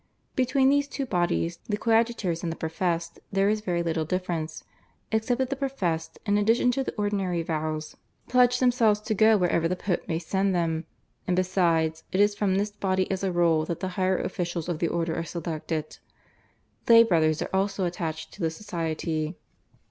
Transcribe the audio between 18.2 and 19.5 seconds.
to the society.